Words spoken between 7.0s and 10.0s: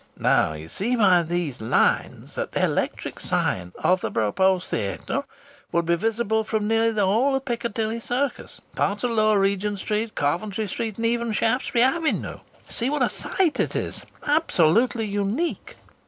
whole of Piccadilly Circus, parts of Lower Regent